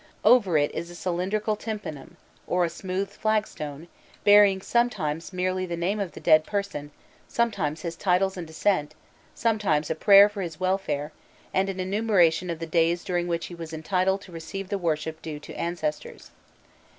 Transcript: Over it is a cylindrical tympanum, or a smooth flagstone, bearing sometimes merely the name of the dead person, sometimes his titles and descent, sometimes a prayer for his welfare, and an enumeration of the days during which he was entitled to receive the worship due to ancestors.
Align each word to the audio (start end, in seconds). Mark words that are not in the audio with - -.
Over 0.25 0.57
it 0.57 0.73
is 0.73 0.89
a 0.89 0.95
cylindrical 0.95 1.55
tympanum, 1.55 2.17
or 2.47 2.65
a 2.65 2.71
smooth 2.71 3.11
flagstone, 3.11 3.87
bearing 4.23 4.59
sometimes 4.59 5.31
merely 5.31 5.67
the 5.67 5.77
name 5.77 5.99
of 5.99 6.13
the 6.13 6.19
dead 6.19 6.43
person, 6.43 6.89
sometimes 7.27 7.83
his 7.83 7.95
titles 7.95 8.35
and 8.35 8.47
descent, 8.47 8.95
sometimes 9.35 9.91
a 9.91 9.93
prayer 9.93 10.27
for 10.27 10.41
his 10.41 10.59
welfare, 10.59 11.11
and 11.53 11.69
an 11.69 11.79
enumeration 11.79 12.49
of 12.49 12.57
the 12.57 12.65
days 12.65 13.03
during 13.03 13.27
which 13.27 13.45
he 13.45 13.53
was 13.53 13.73
entitled 13.73 14.21
to 14.21 14.31
receive 14.31 14.69
the 14.69 14.79
worship 14.79 15.21
due 15.21 15.37
to 15.39 15.53
ancestors. 15.53 16.31